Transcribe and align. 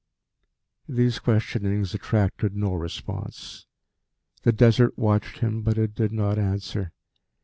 These 0.89 1.19
questionings 1.19 1.93
attracted 1.93 2.55
no 2.55 2.73
response. 2.73 3.67
The 4.41 4.51
Desert 4.51 4.97
watched 4.97 5.41
him, 5.41 5.61
but 5.61 5.77
it 5.77 5.93
did 5.93 6.11
not 6.11 6.39
answer. 6.39 6.91